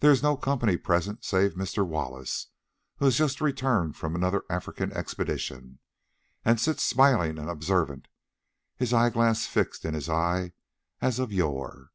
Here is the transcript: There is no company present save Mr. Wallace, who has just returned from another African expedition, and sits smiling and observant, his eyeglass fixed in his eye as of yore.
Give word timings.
There 0.00 0.10
is 0.10 0.22
no 0.22 0.36
company 0.36 0.76
present 0.76 1.24
save 1.24 1.54
Mr. 1.54 1.82
Wallace, 1.82 2.48
who 2.98 3.06
has 3.06 3.16
just 3.16 3.40
returned 3.40 3.96
from 3.96 4.14
another 4.14 4.42
African 4.50 4.92
expedition, 4.92 5.78
and 6.44 6.60
sits 6.60 6.82
smiling 6.82 7.38
and 7.38 7.48
observant, 7.48 8.08
his 8.76 8.92
eyeglass 8.92 9.46
fixed 9.46 9.86
in 9.86 9.94
his 9.94 10.10
eye 10.10 10.52
as 11.00 11.18
of 11.18 11.32
yore. 11.32 11.92